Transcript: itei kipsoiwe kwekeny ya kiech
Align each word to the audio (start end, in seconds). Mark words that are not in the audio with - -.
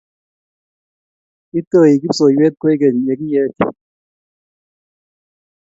itei 1.59 1.93
kipsoiwe 2.01 2.45
kwekeny 2.59 2.97
ya 3.09 3.15
kiech 3.19 3.57